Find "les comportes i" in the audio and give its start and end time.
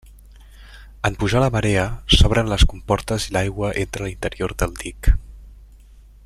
2.53-3.35